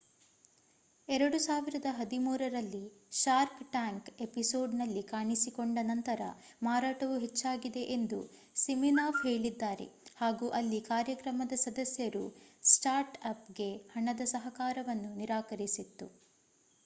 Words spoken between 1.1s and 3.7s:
2013 ರಲ್ಲಿ ಶಾರ್ಕ್